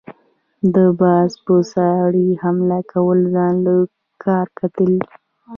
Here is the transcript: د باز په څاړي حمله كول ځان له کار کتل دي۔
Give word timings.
د 0.75 0.77
باز 0.99 1.31
په 1.45 1.55
څاړي 1.71 2.27
حمله 2.43 2.79
كول 2.91 3.19
ځان 3.33 3.53
له 3.65 3.75
کار 4.23 4.45
کتل 4.59 4.89
دي۔ 5.01 5.11